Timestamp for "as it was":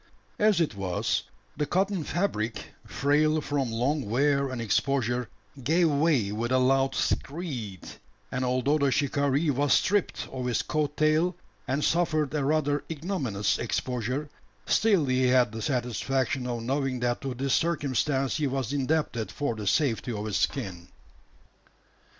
0.39-1.25